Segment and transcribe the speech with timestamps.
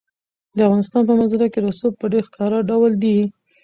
[0.55, 3.17] د افغانستان په منظره کې رسوب په ډېر ښکاره ډول دي.